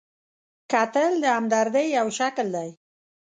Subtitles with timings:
[0.71, 2.69] کتل د همدردۍ یو شکل دی